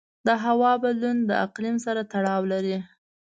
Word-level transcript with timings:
د 0.27 0.29
هوا 0.45 0.71
بدلون 0.83 1.17
د 1.29 1.31
اقلیم 1.45 1.77
سره 1.85 2.01
تړاو 2.11 2.41
لري. 2.53 2.77